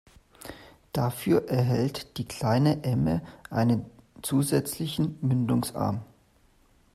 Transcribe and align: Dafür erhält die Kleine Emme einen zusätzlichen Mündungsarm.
Dafür 0.93 1.47
erhält 1.47 2.17
die 2.17 2.25
Kleine 2.27 2.83
Emme 2.83 3.21
einen 3.51 3.85
zusätzlichen 4.23 5.19
Mündungsarm. 5.21 6.01